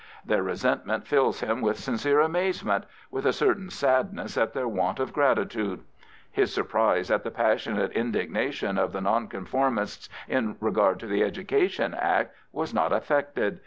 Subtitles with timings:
[0.25, 5.13] Their resentment fills him with sincere amazement— with a certain sadness at their want of
[5.13, 5.83] gratitude.
[6.31, 12.33] His surprise at the passionate indignation of the Nonconformists in regard to the Education Act
[12.51, 13.59] was not affected.